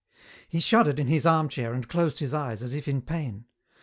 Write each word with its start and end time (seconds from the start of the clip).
He 0.49 0.59
shuddered 0.59 0.97
in 0.99 1.05
his 1.09 1.27
armchair 1.27 1.75
and 1.75 1.87
closed 1.87 2.17
his 2.17 2.33
eyes 2.33 2.63
as 2.63 2.73
if 2.73 2.87
in 2.87 3.03
pain. 3.03 3.45